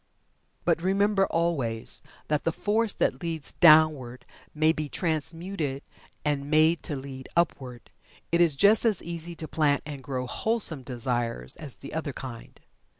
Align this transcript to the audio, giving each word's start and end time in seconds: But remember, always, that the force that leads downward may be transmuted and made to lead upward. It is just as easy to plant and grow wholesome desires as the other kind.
But 0.65 0.81
remember, 0.81 1.27
always, 1.27 2.01
that 2.27 2.43
the 2.43 2.51
force 2.51 2.95
that 2.95 3.21
leads 3.21 3.53
downward 3.53 4.25
may 4.51 4.73
be 4.73 4.89
transmuted 4.89 5.83
and 6.25 6.49
made 6.49 6.81
to 6.89 6.95
lead 6.95 7.29
upward. 7.37 7.91
It 8.31 8.41
is 8.41 8.55
just 8.55 8.83
as 8.83 9.03
easy 9.03 9.35
to 9.35 9.47
plant 9.47 9.83
and 9.85 10.01
grow 10.01 10.25
wholesome 10.25 10.81
desires 10.81 11.55
as 11.57 11.75
the 11.75 11.93
other 11.93 12.13
kind. 12.13 12.59